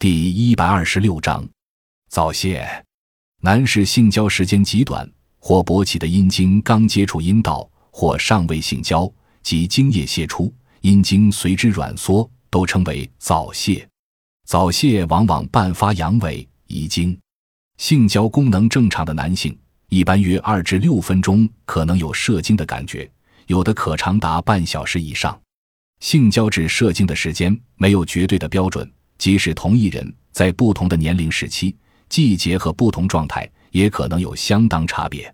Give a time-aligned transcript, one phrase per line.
[0.00, 1.46] 第一百二十六章，
[2.08, 2.66] 早泄。
[3.42, 5.06] 男士性交时间极短，
[5.38, 9.06] 或勃起的阴茎刚接触阴道，或尚未性交，
[9.42, 10.50] 即精液泄出，
[10.80, 13.86] 阴茎随之软缩，都称为早泄。
[14.46, 17.14] 早泄往往伴发阳痿、遗精。
[17.76, 19.54] 性交功能正常的男性，
[19.90, 23.06] 一般约二至六分钟可能有射精的感觉，
[23.48, 25.38] 有的可长达半小时以上。
[26.00, 28.90] 性交至射精的时间没有绝对的标准，
[29.20, 31.76] 即使同一人在不同的年龄时期、
[32.08, 35.30] 季节和不同状态，也可能有相当差别。